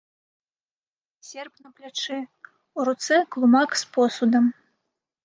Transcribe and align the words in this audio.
Серп 1.27 1.53
на 1.65 1.69
плячы, 1.79 2.17
у 2.79 2.87
руцэ 2.87 3.17
клумак 3.37 3.69
з 3.83 3.89
посудам. 3.97 4.45